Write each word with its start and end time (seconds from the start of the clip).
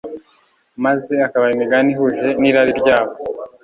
maze 0.83 1.13
akabaha 1.27 1.53
imigani 1.55 1.89
ihuje 1.93 2.27
n'irari 2.39 2.73
ryabo. 2.81 3.13